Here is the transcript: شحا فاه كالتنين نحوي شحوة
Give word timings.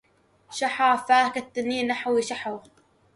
شحا 0.51 0.95
فاه 0.95 1.29
كالتنين 1.29 1.87
نحوي 1.87 2.21
شحوة 2.21 2.63